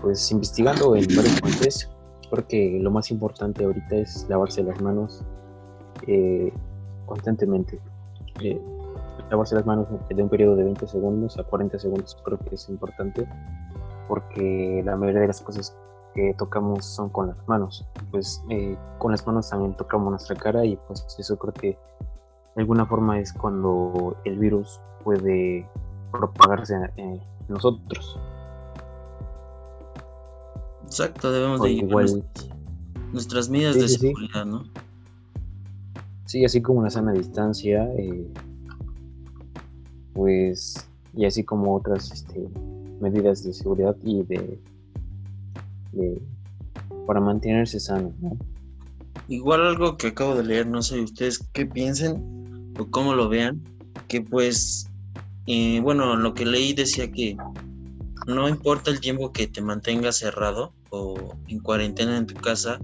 Pues 0.00 0.30
investigando 0.30 0.94
en 0.94 1.06
varios 1.06 1.40
fuentes, 1.40 1.90
creo 2.30 2.46
que 2.46 2.78
lo 2.80 2.90
más 2.90 3.10
importante 3.10 3.64
ahorita 3.64 3.96
es 3.96 4.26
lavarse 4.28 4.62
las 4.62 4.80
manos 4.80 5.24
eh, 6.06 6.52
constantemente. 7.06 7.80
Eh, 8.40 8.60
lavarse 9.30 9.54
las 9.54 9.66
manos 9.66 9.86
de 10.08 10.22
un 10.22 10.28
periodo 10.28 10.56
de 10.56 10.64
20 10.64 10.86
segundos 10.86 11.38
a 11.38 11.44
40 11.44 11.78
segundos 11.78 12.16
creo 12.24 12.38
que 12.38 12.54
es 12.54 12.68
importante 12.68 13.26
porque 14.08 14.82
la 14.84 14.96
mayoría 14.96 15.22
de 15.22 15.28
las 15.28 15.40
cosas 15.40 15.76
que 16.14 16.34
tocamos 16.38 16.84
son 16.84 17.08
con 17.08 17.28
las 17.28 17.48
manos. 17.48 17.86
Pues 18.10 18.42
eh, 18.50 18.76
con 18.98 19.12
las 19.12 19.26
manos 19.26 19.50
también 19.50 19.76
tocamos 19.76 20.10
nuestra 20.10 20.36
cara 20.36 20.64
y 20.64 20.76
pues 20.86 21.04
eso 21.18 21.36
creo 21.38 21.54
que 21.54 21.78
de 22.54 22.62
alguna 22.62 22.86
forma 22.86 23.18
es 23.18 23.32
cuando 23.32 24.16
el 24.24 24.38
virus 24.38 24.80
puede 25.04 25.68
propagarse 26.10 26.74
en 26.96 27.20
nosotros. 27.48 28.18
Exacto, 30.84 31.32
debemos 31.32 31.62
de 31.62 31.70
igual... 31.70 32.22
nuestras 33.12 33.48
medidas 33.48 33.76
de 33.76 33.88
seguridad, 33.88 34.44
¿no? 34.44 34.64
Sí, 36.26 36.44
así 36.44 36.60
como 36.60 36.80
una 36.80 36.90
sana 36.90 37.12
distancia, 37.12 37.90
eh, 37.96 38.26
pues, 40.12 40.88
y 41.14 41.24
así 41.24 41.44
como 41.44 41.74
otras 41.74 42.10
este, 42.10 42.48
medidas 43.00 43.42
de 43.44 43.52
seguridad 43.52 43.96
y 44.02 44.22
de, 44.22 44.58
para 47.06 47.20
mantenerse 47.20 47.80
sano. 47.80 48.14
Igual 49.28 49.62
algo 49.62 49.96
que 49.96 50.08
acabo 50.08 50.34
de 50.34 50.44
leer, 50.44 50.66
no 50.66 50.82
sé 50.82 51.00
ustedes 51.00 51.38
qué 51.52 51.66
piensen 51.66 52.72
o 52.78 52.86
cómo 52.90 53.14
lo 53.14 53.28
vean, 53.28 53.62
que 54.08 54.20
pues, 54.20 54.90
eh, 55.46 55.80
bueno, 55.80 56.16
lo 56.16 56.34
que 56.34 56.46
leí 56.46 56.72
decía 56.72 57.10
que 57.10 57.36
no 58.26 58.48
importa 58.48 58.90
el 58.90 59.00
tiempo 59.00 59.32
que 59.32 59.46
te 59.46 59.60
mantengas 59.60 60.16
cerrado 60.16 60.72
o 60.90 61.36
en 61.48 61.60
cuarentena 61.60 62.16
en 62.16 62.26
tu 62.26 62.34
casa, 62.34 62.78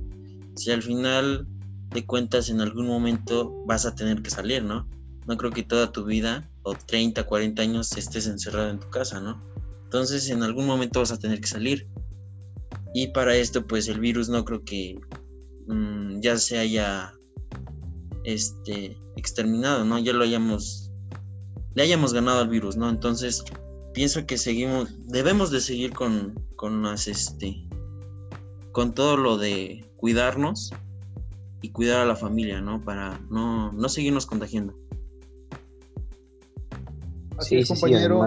si 0.56 0.70
al 0.70 0.82
final 0.82 1.46
de 1.90 2.04
cuentas 2.04 2.50
en 2.50 2.60
algún 2.60 2.86
momento 2.86 3.64
vas 3.66 3.86
a 3.86 3.94
tener 3.94 4.22
que 4.22 4.30
salir, 4.30 4.62
¿no? 4.62 4.88
No 5.26 5.36
creo 5.36 5.50
que 5.50 5.62
toda 5.62 5.92
tu 5.92 6.04
vida 6.04 6.48
30, 6.74 7.24
40 7.24 7.62
años 7.62 7.96
estés 7.96 8.26
encerrado 8.26 8.70
en 8.70 8.78
tu 8.78 8.88
casa, 8.90 9.20
¿no? 9.20 9.42
Entonces 9.84 10.28
en 10.30 10.42
algún 10.42 10.66
momento 10.66 11.00
vas 11.00 11.12
a 11.12 11.18
tener 11.18 11.40
que 11.40 11.46
salir. 11.46 11.88
Y 12.95 13.09
para 13.09 13.37
esto 13.37 13.66
pues 13.66 13.88
el 13.88 14.00
virus 14.00 14.28
no 14.28 14.45
creo 14.45 14.64
que 14.64 14.99
mm, 15.66 16.21
ya 16.21 16.37
se 16.38 16.59
haya 16.59 17.12
este, 18.25 18.97
exterminado, 19.16 19.85
¿no? 19.85 19.99
Ya 19.99 20.12
lo 20.12 20.25
hayamos, 20.25 20.90
le 21.75 21.83
hayamos 21.83 22.12
ganado 22.12 22.40
al 22.40 22.49
virus, 22.49 22.76
¿no? 22.76 22.88
Entonces 22.88 23.45
pienso 23.95 24.26
que 24.26 24.38
seguimos, 24.38 24.95
debemos 25.07 25.50
de 25.50 25.61
seguir 25.61 25.92
con, 25.92 26.35
con 26.57 26.83
las, 26.83 27.09
este, 27.09 27.66
con 28.73 28.95
todo 28.95 29.16
lo 29.16 29.38
de 29.38 29.85
cuidarnos 29.97 30.73
y 31.62 31.71
cuidar 31.71 32.00
a 32.00 32.07
la 32.07 32.16
familia, 32.16 32.61
¿no? 32.61 32.85
Para 32.85 33.18
no, 33.30 33.73
no 33.73 33.88
seguirnos 33.88 34.26
contagiando. 34.26 34.75
Así 37.37 37.62
sí, 37.62 37.75
compañero, 37.75 38.23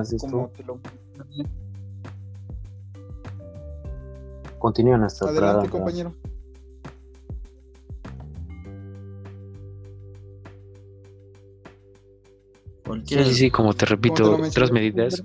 Continúa 4.61 5.03
hasta 5.03 5.27
Adelante, 5.27 5.69
compañero. 5.69 6.13
Sí, 13.05 13.23
sí, 13.23 13.33
sí, 13.33 13.51
como 13.51 13.73
te 13.73 13.87
repito, 13.87 14.37
otras 14.37 14.71
medidas, 14.71 15.23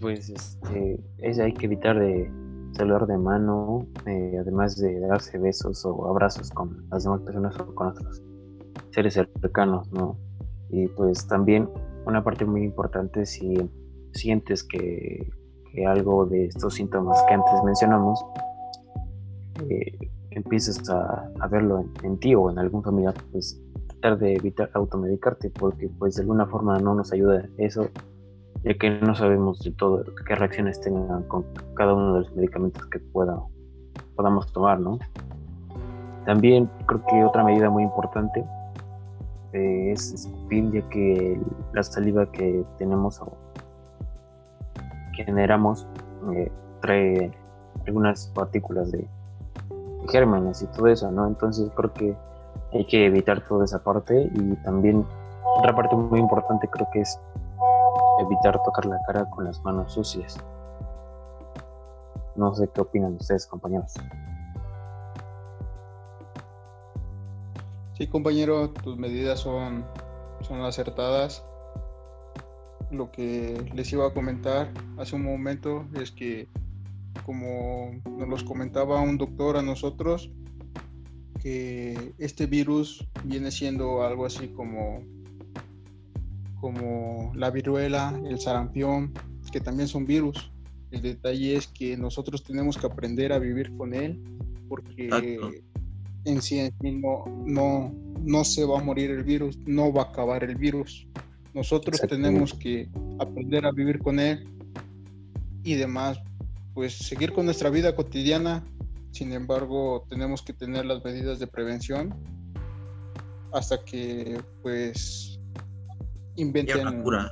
pues 0.00 0.28
este, 0.28 1.00
es, 1.18 1.38
hay 1.38 1.54
que 1.54 1.64
evitar 1.64 1.98
de 1.98 2.30
saludar 2.72 3.06
de 3.06 3.16
mano, 3.16 3.86
eh, 4.04 4.36
además 4.38 4.76
de 4.76 5.00
darse 5.00 5.38
besos 5.38 5.84
o 5.86 6.06
abrazos 6.08 6.50
con 6.50 6.86
las 6.90 7.04
demás 7.04 7.22
personas 7.22 7.58
o 7.58 7.74
con 7.74 7.88
otros 7.88 8.22
seres 8.90 9.14
cercanos, 9.14 9.90
¿no? 9.92 10.18
Y 10.68 10.88
pues 10.88 11.26
también 11.26 11.70
una 12.04 12.22
parte 12.22 12.44
muy 12.44 12.64
importante 12.64 13.24
si 13.24 13.54
sientes 14.12 14.62
que, 14.62 15.30
algo 15.86 16.26
de 16.26 16.46
estos 16.46 16.74
síntomas 16.74 17.22
que 17.26 17.32
antes 17.32 17.64
mencionamos 17.64 18.22
eh, 19.68 20.10
empiezas 20.30 20.88
a, 20.90 21.30
verlo 21.50 21.84
en, 22.02 22.18
ti 22.18 22.34
o 22.34 22.50
en 22.50 22.58
algún 22.58 22.82
familiar, 22.82 23.14
pues 23.30 23.60
tratar 23.88 24.18
de 24.18 24.34
evitar 24.34 24.70
automedicarte 24.74 25.50
porque 25.50 25.88
pues 25.98 26.16
de 26.16 26.22
alguna 26.22 26.46
forma 26.46 26.78
no 26.78 26.94
nos 26.94 27.12
ayuda 27.12 27.48
eso, 27.58 27.88
ya 28.64 28.74
que 28.74 28.90
no 29.00 29.14
sabemos 29.14 29.60
de 29.60 29.72
todo 29.72 30.04
qué 30.26 30.34
reacciones 30.34 30.80
tengan 30.80 31.22
con 31.24 31.44
cada 31.74 31.94
uno 31.94 32.14
de 32.14 32.20
los 32.20 32.34
medicamentos 32.34 32.84
que 32.86 32.98
pueda, 32.98 33.40
podamos 34.16 34.52
tomar, 34.52 34.80
¿no? 34.80 34.98
También 36.24 36.70
creo 36.86 37.04
que 37.06 37.24
otra 37.24 37.44
medida 37.44 37.68
muy 37.68 37.82
importante 37.82 38.44
es 39.52 40.12
escupir, 40.12 40.70
ya 40.72 40.88
que 40.88 41.38
la 41.72 41.82
saliva 41.82 42.30
que 42.30 42.64
tenemos 42.78 43.20
o 43.20 43.36
generamos 45.12 45.86
eh, 46.34 46.50
trae 46.80 47.30
algunas 47.86 48.28
partículas 48.28 48.90
de, 48.92 49.06
gérmenes 50.08 50.62
y 50.62 50.66
todo 50.68 50.86
eso, 50.86 51.10
¿no? 51.10 51.26
Entonces 51.26 51.70
creo 51.74 51.92
que 51.92 52.16
hay 52.72 52.86
que 52.86 53.06
evitar 53.06 53.46
toda 53.46 53.64
esa 53.64 53.82
parte 53.82 54.30
y 54.34 54.56
también 54.64 55.04
otra 55.56 55.74
parte 55.74 55.94
muy 55.94 56.18
importante 56.18 56.68
creo 56.68 56.88
que 56.92 57.00
es 57.00 57.20
evitar 58.20 58.62
tocar 58.62 58.86
la 58.86 58.98
cara 59.06 59.28
con 59.30 59.44
las 59.44 59.62
manos 59.62 59.92
sucias. 59.92 60.38
No 62.34 62.54
sé 62.54 62.68
qué 62.68 62.80
opinan 62.80 63.14
ustedes, 63.14 63.46
compañeros. 63.46 63.92
Sí, 67.94 68.06
compañero, 68.06 68.70
tus 68.70 68.96
medidas 68.96 69.40
son, 69.40 69.84
son 70.40 70.62
acertadas. 70.62 71.44
Lo 72.90 73.10
que 73.10 73.70
les 73.74 73.92
iba 73.92 74.06
a 74.06 74.14
comentar 74.14 74.68
hace 74.98 75.16
un 75.16 75.24
momento 75.24 75.84
es 75.94 76.10
que, 76.10 76.48
como 77.24 77.92
nos 78.18 78.28
los 78.28 78.44
comentaba 78.44 79.00
un 79.00 79.18
doctor 79.18 79.56
a 79.56 79.62
nosotros, 79.62 80.30
que 81.40 82.14
este 82.18 82.46
virus 82.46 83.06
viene 83.24 83.50
siendo 83.50 84.02
algo 84.02 84.26
así 84.26 84.48
como, 84.48 85.02
como 86.60 87.32
la 87.34 87.50
viruela, 87.50 88.18
el 88.24 88.38
sarampión, 88.38 89.12
que 89.50 89.60
también 89.60 89.88
son 89.88 90.06
virus. 90.06 90.50
El 90.90 91.02
detalle 91.02 91.56
es 91.56 91.66
que 91.66 91.96
nosotros 91.96 92.42
tenemos 92.44 92.76
que 92.76 92.86
aprender 92.86 93.32
a 93.32 93.38
vivir 93.38 93.76
con 93.76 93.94
él 93.94 94.20
porque 94.68 95.52
en 96.24 96.40
sí, 96.40 96.70
no, 96.80 97.24
no, 97.44 97.94
no 98.22 98.44
se 98.44 98.64
va 98.64 98.80
a 98.80 98.82
morir 98.82 99.10
el 99.10 99.22
virus, 99.22 99.58
no 99.66 99.92
va 99.92 100.02
a 100.02 100.04
acabar 100.06 100.44
el 100.44 100.56
virus. 100.56 101.06
Nosotros 101.54 102.00
tenemos 102.08 102.54
que 102.54 102.88
aprender 103.18 103.66
a 103.66 103.72
vivir 103.72 103.98
con 103.98 104.18
él 104.18 104.48
y 105.64 105.74
demás, 105.74 106.18
pues 106.74 106.94
seguir 106.94 107.32
con 107.32 107.44
nuestra 107.44 107.70
vida 107.70 107.94
cotidiana. 107.94 108.64
Sin 109.10 109.32
embargo, 109.32 110.06
tenemos 110.08 110.42
que 110.42 110.52
tener 110.52 110.86
las 110.86 111.04
medidas 111.04 111.38
de 111.38 111.46
prevención 111.46 112.14
hasta 113.52 113.84
que 113.84 114.40
pues 114.62 115.38
inventen 116.36 116.84
la 116.84 117.02
cura. 117.02 117.30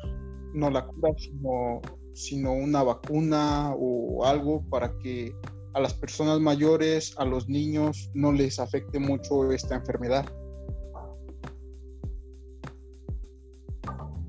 no 0.53 0.71
la 0.71 0.87
cura, 0.87 1.11
sino, 1.17 1.81
sino 2.13 2.53
una 2.53 2.83
vacuna 2.83 3.73
o 3.77 4.25
algo 4.27 4.63
para 4.69 4.97
que 4.99 5.35
a 5.73 5.81
las 5.81 5.95
personas 5.95 6.41
mayores, 6.41 7.15
a 7.17 7.25
los 7.25 7.49
niños, 7.49 8.11
no 8.15 8.33
les 8.33 8.59
afecte 8.59 8.99
mucho 8.99 9.51
esta 9.53 9.77
enfermedad. 9.77 10.27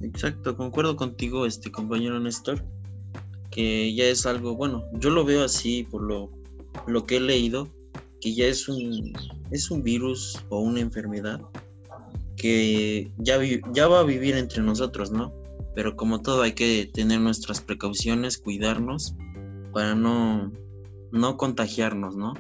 Exacto, 0.02 0.56
concuerdo 0.56 0.96
contigo, 0.96 1.46
este 1.46 1.72
compañero 1.72 2.20
Néstor, 2.20 2.64
que 3.52 3.94
ya 3.94 4.06
es 4.06 4.26
algo, 4.26 4.56
bueno, 4.56 4.86
yo 4.94 5.10
lo 5.10 5.26
veo 5.26 5.44
así 5.44 5.84
por 5.84 6.02
lo, 6.02 6.32
lo 6.88 7.06
que 7.06 7.18
he 7.18 7.20
leído, 7.20 7.68
que 8.22 8.34
ya 8.34 8.46
es 8.46 8.68
un, 8.70 9.14
es 9.52 9.70
un 9.70 9.84
virus 9.84 10.42
o 10.50 10.60
una 10.60 10.80
enfermedad 10.80 11.42
que 12.38 13.12
ya, 13.18 13.40
ya 13.74 13.88
va 13.88 14.00
a 14.00 14.04
vivir 14.04 14.36
entre 14.36 14.64
nosotros, 14.64 15.12
¿no? 15.12 15.34
Pero 15.76 15.96
como 15.96 16.22
todo 16.22 16.42
hay 16.42 16.54
que 16.54 16.90
tener 16.92 17.20
nuestras 17.20 17.62
precauciones, 17.62 18.38
cuidarnos 18.38 19.14
para 19.74 19.96
no, 19.96 20.52
no 21.12 21.38
contagiarnos, 21.38 22.16
¿no? 22.16 22.34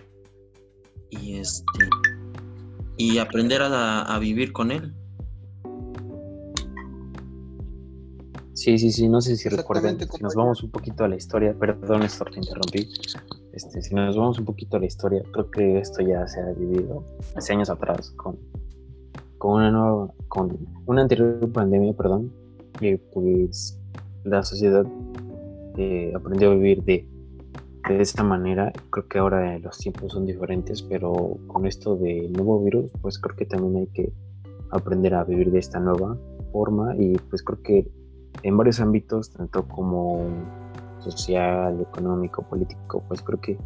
Y 1.09 1.35
este 1.35 1.89
y 2.97 3.17
aprender 3.17 3.61
a, 3.61 4.01
a 4.01 4.19
vivir 4.19 4.51
con 4.53 4.71
él. 4.71 4.93
Sí, 8.61 8.77
sí, 8.77 8.91
sí, 8.91 9.09
no 9.09 9.21
sé 9.21 9.37
si 9.37 9.49
recuerden, 9.49 9.97
si 9.97 10.21
nos 10.21 10.35
vamos 10.35 10.61
un 10.61 10.69
poquito 10.69 11.03
a 11.03 11.07
la 11.07 11.15
historia, 11.15 11.51
perdón 11.51 12.01
Néstor, 12.01 12.29
te 12.29 12.37
interrumpí, 12.37 12.87
este, 13.53 13.81
si 13.81 13.95
nos 13.95 14.15
vamos 14.15 14.37
un 14.37 14.45
poquito 14.45 14.77
a 14.77 14.79
la 14.79 14.85
historia, 14.85 15.23
creo 15.31 15.49
que 15.49 15.79
esto 15.79 16.03
ya 16.03 16.27
se 16.27 16.41
ha 16.41 16.51
vivido 16.51 17.03
hace 17.35 17.53
años 17.53 17.71
atrás 17.71 18.11
con, 18.11 18.37
con 19.39 19.53
una 19.53 19.71
nueva, 19.71 20.13
con 20.27 20.59
una 20.85 21.01
anterior 21.01 21.51
pandemia, 21.51 21.93
perdón, 21.93 22.31
que 22.79 22.99
pues 23.11 23.79
la 24.25 24.43
sociedad 24.43 24.85
eh, 25.77 26.13
aprendió 26.15 26.51
a 26.51 26.53
vivir 26.53 26.83
de, 26.83 27.09
de 27.89 27.99
esta 27.99 28.21
manera, 28.21 28.71
creo 28.91 29.07
que 29.07 29.17
ahora 29.17 29.57
los 29.57 29.75
tiempos 29.79 30.13
son 30.13 30.27
diferentes, 30.27 30.83
pero 30.83 31.39
con 31.47 31.65
esto 31.65 31.95
del 31.95 32.31
nuevo 32.31 32.63
virus, 32.63 32.91
pues 33.01 33.17
creo 33.17 33.35
que 33.35 33.47
también 33.47 33.77
hay 33.77 33.87
que 33.87 34.13
aprender 34.69 35.15
a 35.15 35.23
vivir 35.23 35.49
de 35.49 35.57
esta 35.57 35.79
nueva 35.79 36.15
forma 36.51 36.95
y 36.95 37.17
pues 37.31 37.41
creo 37.41 37.59
que 37.63 38.00
en 38.43 38.57
varios 38.57 38.79
ámbitos, 38.79 39.31
tanto 39.31 39.67
como 39.67 40.25
social, 41.00 41.79
económico, 41.81 42.43
político, 42.43 43.03
pues 43.07 43.21
creo 43.21 43.39
que 43.39 43.57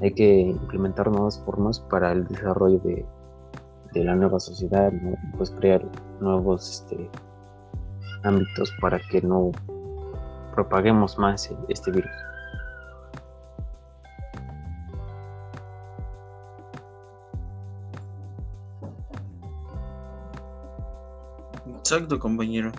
hay 0.00 0.12
que 0.12 0.40
implementar 0.40 1.10
nuevas 1.10 1.38
formas 1.44 1.80
para 1.80 2.12
el 2.12 2.26
desarrollo 2.26 2.78
de, 2.80 3.04
la 3.94 4.14
nueva 4.14 4.38
sociedad, 4.38 4.92
pues 5.36 5.50
crear 5.50 5.82
nuevos 6.20 6.70
este, 6.70 7.10
ámbitos 8.22 8.72
para 8.80 9.00
que 9.00 9.20
no 9.20 9.50
propaguemos 10.54 11.18
más 11.18 11.50
este 11.68 11.90
virus. 11.90 12.10
Exacto, 21.80 22.20
compañero. 22.20 22.70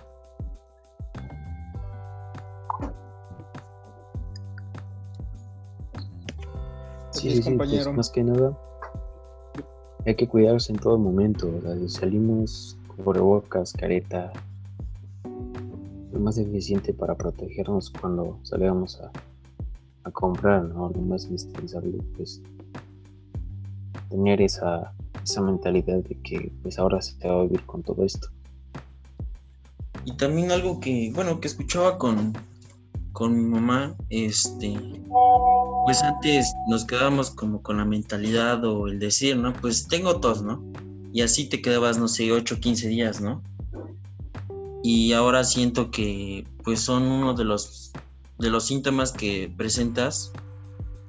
Sí, 7.21 7.41
pues, 7.55 7.87
más 7.93 8.09
que 8.09 8.23
nada 8.23 8.57
hay 10.05 10.15
que 10.15 10.27
cuidarse 10.27 10.71
en 10.71 10.79
todo 10.79 10.97
momento. 10.97 11.49
salimos 11.87 12.77
con 12.87 13.19
bocas, 13.19 13.73
careta, 13.73 14.31
lo 16.11 16.19
más 16.19 16.37
eficiente 16.37 16.93
para 16.93 17.15
protegernos 17.15 17.89
cuando 17.89 18.39
salgamos 18.43 18.99
a, 19.01 19.11
a 20.03 20.11
comprar, 20.11 20.63
¿no? 20.63 20.89
Lo 20.89 21.01
más 21.01 21.25
indispensable, 21.25 21.99
pues 22.15 22.41
tener 24.09 24.41
esa, 24.41 24.93
esa 25.23 25.41
mentalidad 25.41 25.97
de 25.97 26.15
que 26.21 26.51
pues 26.63 26.77
ahora 26.79 27.01
se 27.01 27.15
va 27.27 27.39
a 27.39 27.43
vivir 27.43 27.65
con 27.65 27.81
todo 27.81 28.03
esto. 28.03 28.27
Y 30.03 30.17
también 30.17 30.51
algo 30.51 30.79
que, 30.79 31.11
bueno, 31.13 31.39
que 31.39 31.47
escuchaba 31.47 31.97
con, 31.97 32.33
con 33.13 33.35
mi 33.35 33.43
mamá, 33.43 33.95
este, 34.09 34.73
pues 35.85 36.01
antes 36.03 36.53
nos 36.67 36.85
quedábamos 36.85 37.31
como 37.31 37.61
con 37.61 37.77
la 37.77 37.85
mentalidad 37.85 38.63
o 38.65 38.87
el 38.87 38.99
decir, 38.99 39.37
¿no? 39.37 39.53
Pues 39.53 39.87
tengo 39.87 40.19
tos, 40.19 40.41
¿no? 40.41 40.63
Y 41.13 41.21
así 41.21 41.45
te 41.45 41.61
quedabas, 41.61 41.97
no 41.97 42.07
sé, 42.07 42.31
8 42.31 42.55
o 42.55 42.59
15 42.59 42.87
días, 42.87 43.21
¿no? 43.21 43.41
Y 44.83 45.13
ahora 45.13 45.43
siento 45.43 45.91
que 45.91 46.45
pues 46.63 46.81
son 46.81 47.03
uno 47.03 47.33
de 47.33 47.43
los 47.43 47.91
de 48.39 48.49
los 48.49 48.65
síntomas 48.65 49.11
que 49.11 49.53
presentas 49.55 50.31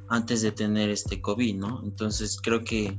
antes 0.08 0.42
de 0.42 0.52
tener 0.52 0.90
este 0.90 1.20
COVID, 1.20 1.56
¿no? 1.56 1.80
Entonces 1.82 2.38
creo 2.42 2.62
que 2.62 2.98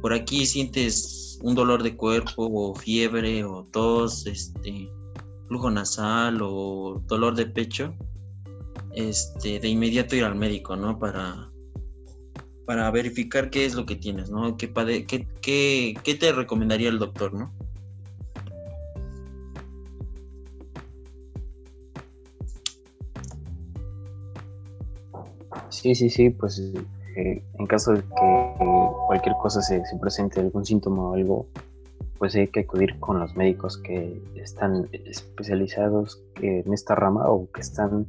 por 0.00 0.12
aquí 0.12 0.46
sientes 0.46 1.38
un 1.42 1.54
dolor 1.54 1.82
de 1.82 1.96
cuerpo 1.96 2.48
o 2.52 2.74
fiebre 2.74 3.44
o 3.44 3.64
tos, 3.70 4.26
este 4.26 4.90
flujo 5.46 5.70
nasal 5.70 6.40
o 6.42 7.00
dolor 7.06 7.36
de 7.36 7.46
pecho, 7.46 7.94
este, 8.94 9.58
de 9.58 9.68
inmediato 9.68 10.16
ir 10.16 10.24
al 10.24 10.34
médico, 10.34 10.76
¿no? 10.76 10.98
Para, 10.98 11.50
para 12.66 12.90
verificar 12.90 13.50
qué 13.50 13.64
es 13.64 13.74
lo 13.74 13.86
que 13.86 13.96
tienes, 13.96 14.30
¿no? 14.30 14.56
¿Qué, 14.56 14.72
qué, 15.06 15.94
qué, 16.02 16.14
te 16.14 16.32
recomendaría 16.32 16.88
el 16.88 16.98
doctor, 16.98 17.34
¿no? 17.34 17.52
Sí, 25.70 25.94
sí, 25.94 26.10
sí, 26.10 26.30
pues 26.30 26.58
eh, 27.16 27.42
en 27.58 27.66
caso 27.66 27.92
de 27.92 28.02
que 28.02 28.54
cualquier 29.06 29.34
cosa 29.36 29.60
se, 29.62 29.82
presente, 30.00 30.40
algún 30.40 30.64
síntoma 30.64 31.10
o 31.10 31.14
algo, 31.14 31.46
pues 32.18 32.34
hay 32.36 32.48
que 32.48 32.60
acudir 32.60 32.98
con 33.00 33.18
los 33.18 33.34
médicos 33.34 33.78
que 33.78 34.22
están 34.36 34.88
especializados 34.92 36.22
en 36.40 36.72
esta 36.72 36.94
rama 36.94 37.28
o 37.28 37.50
que 37.50 37.60
están 37.60 38.06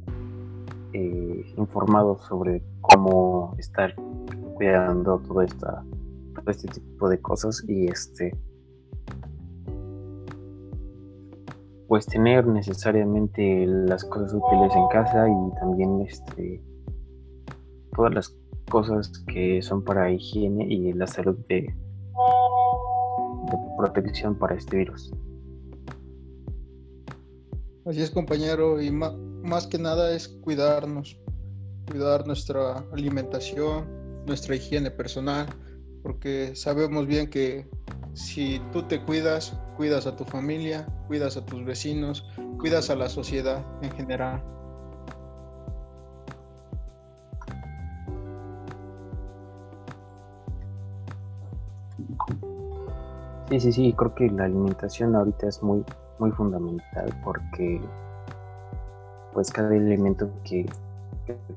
eh, 0.94 1.44
informados 1.56 2.22
sobre 2.22 2.62
cómo 2.80 3.54
estar 3.58 3.94
cuidando 4.54 5.18
todo, 5.18 5.42
esta, 5.42 5.84
todo 6.34 6.50
este 6.50 6.68
tipo 6.68 7.08
de 7.08 7.20
cosas 7.20 7.62
y 7.68 7.86
este 7.86 8.36
pues 11.88 12.06
tener 12.06 12.46
necesariamente 12.46 13.66
las 13.66 14.04
cosas 14.04 14.32
útiles 14.32 14.74
en 14.74 14.88
casa 14.88 15.28
y 15.28 15.60
también 15.60 16.00
este 16.00 16.62
todas 17.94 18.14
las 18.14 18.36
cosas 18.70 19.10
que 19.26 19.62
son 19.62 19.84
para 19.84 20.10
higiene 20.10 20.64
y 20.64 20.92
la 20.92 21.06
salud 21.06 21.36
de, 21.48 21.74
protección 23.76 24.36
para 24.36 24.54
este 24.54 24.78
virus. 24.78 25.12
Así 27.84 28.00
es, 28.00 28.10
compañero, 28.10 28.80
y 28.80 28.90
más, 29.44 29.66
que 29.66 29.78
nada 29.78 30.14
es 30.14 30.28
cuidarnos, 30.28 31.18
cuidar 31.90 32.26
nuestra 32.26 32.84
alimentación, 32.92 33.86
nuestra 34.26 34.56
higiene 34.56 34.90
personal, 34.90 35.46
porque 36.02 36.56
sabemos 36.56 37.06
bien 37.06 37.28
que 37.28 37.68
si 38.14 38.60
tú 38.72 38.82
te 38.84 39.02
cuidas, 39.02 39.56
cuidas 39.76 40.06
a 40.06 40.16
tu 40.16 40.24
familia, 40.24 40.86
cuidas 41.08 41.36
a 41.36 41.44
tus 41.44 41.64
vecinos, 41.64 42.26
cuidas 42.58 42.90
a 42.90 42.96
la 42.96 43.08
sociedad 43.08 43.64
en 43.82 43.90
general. 43.92 44.42
Sí, 53.50 53.60
sí, 53.60 53.72
sí, 53.72 53.94
creo 53.96 54.14
que 54.14 54.30
la 54.30 54.44
alimentación 54.44 55.14
ahorita 55.14 55.48
es 55.48 55.62
muy 55.62 55.84
muy 56.18 56.30
fundamental 56.32 57.12
porque 57.24 57.80
pues 59.34 59.50
cada 59.50 59.68
alimento 59.68 60.30
que, 60.44 60.66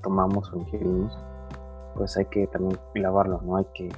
tomamos 0.01 0.51
o 0.53 0.57
ingerimos 0.57 1.17
pues 1.95 2.15
hay 2.15 2.25
que 2.25 2.47
también 2.47 2.79
lavarlo, 2.95 3.41
¿no? 3.43 3.57
Hay 3.57 3.65
que, 3.73 3.89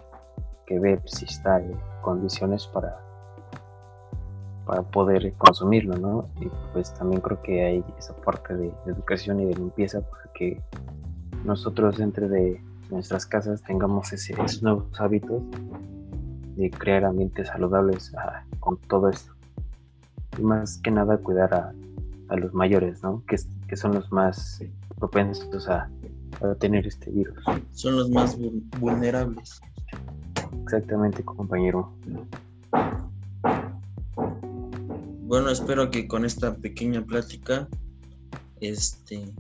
ver 0.79 1.01
si 1.05 1.25
está 1.25 1.59
en 1.59 1.75
condiciones 2.01 2.67
para, 2.67 2.99
para 4.65 4.83
poder 4.83 5.33
consumirlo, 5.33 5.97
¿no? 5.97 6.29
Y 6.39 6.47
pues 6.73 6.93
también 6.93 7.21
creo 7.21 7.41
que 7.41 7.65
hay 7.65 7.83
esa 7.97 8.15
parte 8.15 8.55
de, 8.55 8.71
educación 8.85 9.39
y 9.39 9.45
de 9.45 9.55
limpieza 9.55 10.01
para 10.01 10.31
que 10.33 10.61
nosotros 11.43 11.97
dentro 11.97 12.29
de 12.29 12.63
nuestras 12.91 13.25
casas 13.25 13.63
tengamos 13.63 14.13
ese, 14.13 14.33
esos 14.33 14.61
nuevos 14.61 14.99
hábitos 14.99 15.41
de 16.55 16.69
crear 16.69 17.05
ambientes 17.05 17.47
saludables 17.47 18.13
ah, 18.15 18.43
con 18.59 18.77
todo 18.77 19.09
esto 19.09 19.33
más 20.41 20.77
que 20.77 20.91
nada 20.91 21.17
cuidar 21.17 21.53
a, 21.53 21.73
los 22.35 22.53
mayores, 22.53 23.01
¿no? 23.01 23.23
Que, 23.27 23.37
que, 23.69 23.77
son 23.77 23.93
los 23.93 24.12
más 24.12 24.62
propensos 24.97 25.67
a, 25.69 25.89
a 26.41 26.55
tener 26.55 26.88
este 26.88 27.12
virus. 27.12 27.38
Son 27.71 27.95
los 27.95 28.10
más 28.10 28.38
vulnerables. 28.79 29.62
Exactamente, 30.63 31.23
compañero. 31.23 31.93
Bueno, 35.23 35.49
espero 35.49 35.91
que 35.91 36.08
con 36.08 36.25
esta 36.25 36.55
pequeña 36.55 37.05
plática 37.05 37.67
este 38.62 39.32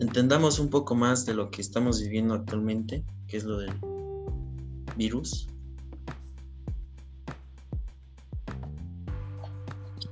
entendamos 0.00 0.58
un 0.58 0.70
poco 0.70 0.94
más 0.94 1.26
de 1.26 1.34
lo 1.34 1.50
que 1.50 1.60
estamos 1.60 2.00
viviendo 2.00 2.34
actualmente, 2.34 3.04
que 3.28 3.36
es 3.36 3.44
lo 3.44 3.58
del 3.58 3.72
virus. 4.96 5.48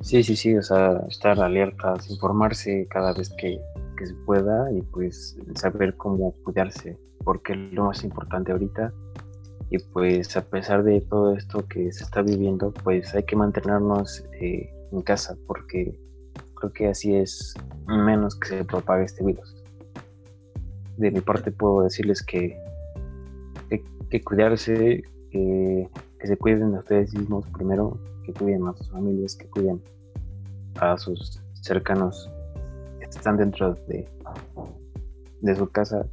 Sí, 0.02 0.22
sí, 0.24 0.34
sí, 0.34 0.56
o 0.56 0.62
sea, 0.62 1.00
estar 1.08 1.40
alertas, 1.40 2.10
informarse 2.10 2.86
cada 2.90 3.14
vez 3.14 3.30
que, 3.38 3.60
que 3.96 4.06
se 4.06 4.14
pueda 4.26 4.70
y 4.72 4.82
pues 4.82 5.38
saber 5.54 5.96
cómo 5.96 6.34
cuidarse, 6.44 6.98
porque 7.24 7.52
es 7.52 7.72
lo 7.72 7.86
más 7.86 8.02
importante 8.02 8.52
ahorita. 8.52 8.92
Y 9.70 9.78
pues 9.78 10.36
a 10.36 10.42
pesar 10.42 10.82
de 10.82 11.00
todo 11.00 11.34
esto 11.34 11.64
que 11.66 11.90
se 11.92 12.04
está 12.04 12.20
viviendo, 12.20 12.74
pues 12.84 13.14
hay 13.14 13.22
que 13.22 13.36
mantenernos 13.36 14.24
eh, 14.40 14.70
en 14.90 15.02
casa, 15.02 15.36
porque 15.46 15.98
creo 16.56 16.72
que 16.72 16.88
así 16.88 17.14
es 17.14 17.54
menos 17.86 18.38
que 18.38 18.48
se 18.48 18.64
propague 18.64 19.04
este 19.04 19.24
virus. 19.24 19.56
De 20.96 21.10
mi 21.10 21.20
parte 21.20 21.50
puedo 21.52 21.84
decirles 21.84 22.22
que 22.22 22.54
hay 23.70 23.82
que 24.10 24.20
cuidarse, 24.20 25.02
que, 25.30 25.88
se 26.22 26.36
cuiden 26.36 26.74
a 26.74 26.80
ustedes 26.80 27.14
mismos 27.14 27.46
primero, 27.54 27.98
que 28.24 28.32
cuiden 28.32 28.66
a 28.66 28.74
sus 28.74 28.90
familias, 28.90 29.36
que 29.36 29.48
cuiden 29.48 29.82
a 30.80 30.96
sus 30.98 31.40
cercanos 31.54 32.30
que 32.98 33.06
están 33.06 33.36
dentro 33.36 33.74
de, 33.88 34.08
de 35.40 35.56
su 35.56 35.68
casa, 35.68 36.06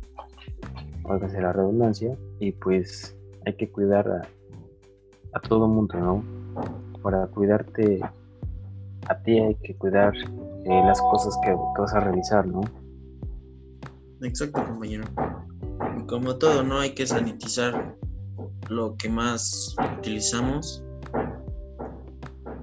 ser 1.29 1.43
la 1.43 1.53
redundancia, 1.53 2.17
y 2.39 2.51
pues 2.51 3.15
hay 3.45 3.55
que 3.55 3.69
cuidar 3.71 4.07
a, 4.09 4.27
a 5.33 5.39
todo 5.41 5.67
mundo, 5.67 5.97
¿no? 5.99 6.23
Para 7.01 7.27
cuidarte 7.27 8.01
a 9.07 9.15
ti 9.23 9.39
hay 9.39 9.55
que 9.55 9.75
cuidar 9.75 10.13
eh, 10.15 10.81
las 10.85 11.01
cosas 11.01 11.37
que, 11.43 11.55
vas 11.77 11.93
a 11.93 11.99
realizar, 11.99 12.45
¿no? 12.45 12.61
Exacto, 14.21 14.63
compañero. 14.63 15.05
como 16.07 16.35
todo, 16.35 16.63
¿no? 16.63 16.79
Hay 16.79 16.93
que 16.93 17.07
sanitizar 17.07 17.95
lo 18.69 18.95
que 18.97 19.09
más 19.09 19.75
utilizamos 19.97 20.83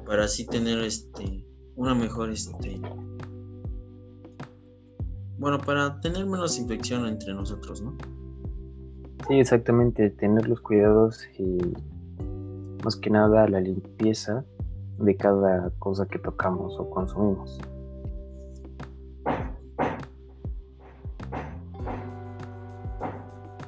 para 0.06 0.24
así 0.24 0.46
tener 0.46 0.78
este 0.80 1.44
una 1.74 1.94
mejor 1.94 2.30
este 2.30 2.80
bueno 5.38 5.58
para 5.58 6.00
tener 6.00 6.24
menos 6.26 6.58
infección 6.58 7.06
entre 7.06 7.34
nosotros 7.34 7.82
no 7.82 7.96
sí 9.28 9.34
exactamente 9.34 10.10
tener 10.10 10.48
los 10.48 10.60
cuidados 10.60 11.26
y 11.38 11.58
más 12.84 12.96
que 12.96 13.10
nada 13.10 13.48
la 13.48 13.60
limpieza 13.60 14.44
de 14.98 15.16
cada 15.16 15.70
cosa 15.78 16.06
que 16.06 16.18
tocamos 16.18 16.78
o 16.78 16.88
consumimos. 16.88 17.58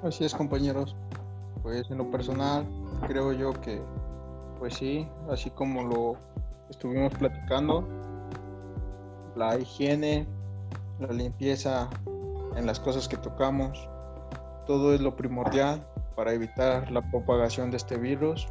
Así 0.02 0.24
es, 0.24 0.34
compañeros. 0.34 0.96
Pues 1.62 1.90
en 1.90 1.98
lo 1.98 2.10
personal, 2.10 2.64
creo 3.06 3.32
yo 3.32 3.52
que, 3.60 3.82
pues 4.58 4.74
sí, 4.74 5.08
así 5.30 5.50
como 5.50 5.82
lo 5.82 6.16
estuvimos 6.70 7.12
platicando, 7.14 7.86
la 9.36 9.58
higiene, 9.58 10.26
la 10.98 11.08
limpieza 11.08 11.88
en 12.56 12.66
las 12.66 12.80
cosas 12.80 13.08
que 13.08 13.16
tocamos, 13.16 13.88
todo 14.66 14.94
es 14.94 15.00
lo 15.00 15.16
primordial 15.16 15.86
para 16.16 16.32
evitar 16.32 16.90
la 16.90 17.00
propagación 17.10 17.70
de 17.70 17.76
este 17.76 17.96
virus. 17.96 18.48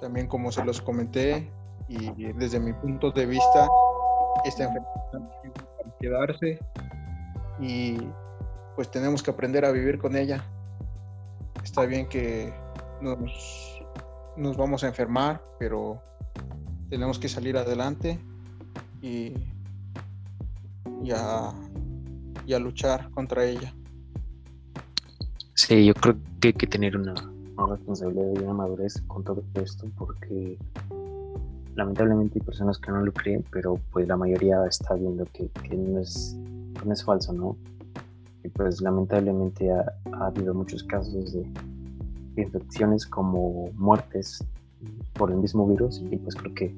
También 0.00 0.26
como 0.26 0.50
se 0.52 0.64
los 0.64 0.80
comenté, 0.80 1.50
y 1.88 2.32
desde 2.32 2.58
mi 2.58 2.72
punto 2.72 3.10
de 3.10 3.26
vista, 3.26 3.68
esta 4.44 4.64
enfermedad 4.64 4.88
para 5.12 5.96
quedarse 6.00 6.58
y 7.60 7.98
pues 8.76 8.90
tenemos 8.90 9.22
que 9.22 9.30
aprender 9.30 9.64
a 9.64 9.70
vivir 9.70 9.98
con 9.98 10.16
ella. 10.16 10.42
Está 11.62 11.84
bien 11.84 12.08
que 12.08 12.52
nos, 13.00 13.71
nos 14.36 14.56
vamos 14.56 14.84
a 14.84 14.88
enfermar, 14.88 15.42
pero 15.58 16.00
tenemos 16.88 17.18
que 17.18 17.28
salir 17.28 17.56
adelante 17.56 18.18
y, 19.00 19.34
y, 21.02 21.10
a, 21.14 21.52
luchar 22.58 23.10
contra 23.10 23.44
ella. 23.44 23.74
Sí, 25.54 25.86
yo 25.86 25.94
creo 25.94 26.16
que 26.40 26.48
hay 26.48 26.54
que 26.54 26.66
tener 26.66 26.96
una, 26.96 27.14
una 27.56 27.76
responsabilidad 27.76 28.32
y 28.34 28.44
una 28.44 28.54
madurez 28.54 29.02
con 29.06 29.24
todo 29.24 29.42
esto 29.54 29.86
porque 29.96 30.58
lamentablemente 31.74 32.38
hay 32.38 32.44
personas 32.44 32.78
que 32.78 32.90
no 32.90 33.02
lo 33.02 33.12
creen, 33.12 33.44
pero 33.50 33.78
pues 33.92 34.06
la 34.08 34.16
mayoría 34.16 34.64
está 34.66 34.94
viendo 34.94 35.24
que, 35.32 35.50
no, 35.74 36.00
es, 36.00 36.36
no 36.84 36.92
es 36.92 37.04
falso, 37.04 37.32
¿no? 37.32 37.56
Y 38.44 38.48
pues 38.48 38.80
lamentablemente 38.80 39.70
ha, 39.72 39.84
habido 40.26 40.52
muchos 40.52 40.84
casos 40.84 41.32
de, 41.32 41.46
infecciones 42.36 43.06
como 43.06 43.70
muertes 43.74 44.44
por 45.14 45.30
el 45.30 45.38
mismo 45.38 45.66
virus 45.66 46.02
y 46.10 46.16
pues 46.16 46.34
creo 46.34 46.54
que 46.54 46.76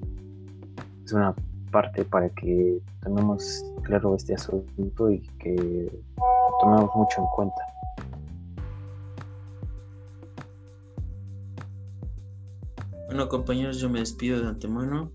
es 1.05 1.13
una 1.13 1.35
parte 1.71 2.05
para 2.05 2.29
que 2.31 2.81
tengamos 3.03 3.65
claro 3.83 4.15
este 4.15 4.35
asunto 4.35 5.11
y 5.11 5.21
que 5.39 5.55
lo 6.17 6.59
tomemos 6.61 6.91
mucho 6.95 7.21
en 7.21 7.27
cuenta. 7.35 7.75
Bueno, 13.07 13.29
compañeros, 13.29 13.79
yo 13.79 13.89
me 13.89 14.01
despido 14.01 14.41
de 14.41 14.49
antemano. 14.49 15.11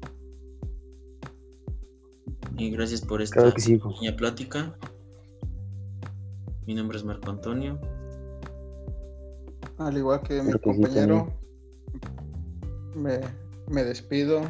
Y 2.58 2.69
gracias 2.71 3.02
por 3.02 3.21
esta 3.21 3.54
pequeña 3.54 4.15
plática. 4.15 4.75
Mi 6.65 6.75
nombre 6.75 6.97
es 6.97 7.04
Marco 7.04 7.32
Antonio. 7.32 7.80
Al 9.79 9.97
igual 9.97 10.21
que 10.21 10.41
mi 10.41 10.51
compañero, 10.59 11.33
me, 12.95 13.21
me 13.69 13.83
despido 13.85 14.41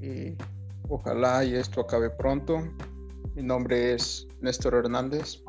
y 0.00 0.34
ojalá 0.88 1.44
y 1.44 1.54
esto 1.54 1.82
acabe 1.82 2.08
pronto. 2.08 2.58
Mi 3.34 3.42
nombre 3.42 3.92
es 3.92 4.26
Néstor 4.40 4.74
Hernández. 4.74 5.42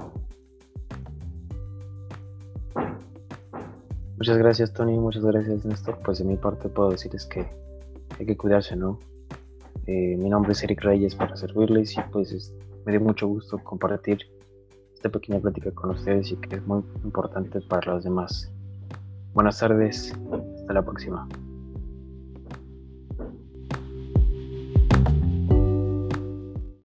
Muchas 4.17 4.37
gracias 4.37 4.73
Tony, 4.73 4.97
muchas 4.97 5.23
gracias 5.23 5.63
Néstor. 5.63 5.99
Pues 6.03 6.19
de 6.19 6.25
mi 6.25 6.35
parte 6.35 6.67
puedo 6.67 6.91
decirles 6.91 7.25
que 7.27 7.47
hay 8.19 8.25
que 8.25 8.35
cuidarse, 8.35 8.75
¿no? 8.75 8.99
Eh, 9.85 10.17
mi 10.17 10.29
nombre 10.29 10.51
es 10.51 10.61
Eric 10.63 10.81
Reyes 10.81 11.15
para 11.15 11.37
servirles 11.37 11.95
y 11.95 12.01
pues 12.11 12.53
me 12.85 12.91
dio 12.91 12.99
mucho 12.99 13.25
gusto 13.27 13.57
compartir 13.63 14.19
esta 14.93 15.09
pequeña 15.09 15.39
plática 15.39 15.71
con 15.71 15.91
ustedes 15.91 16.29
y 16.31 16.35
que 16.35 16.57
es 16.57 16.67
muy 16.67 16.83
importante 17.05 17.61
para 17.61 17.93
los 17.93 18.03
demás. 18.03 18.51
Buenas 19.37 19.59
tardes, 19.59 20.17
hasta 20.55 20.73
la 20.73 20.81
próxima. 20.81 21.27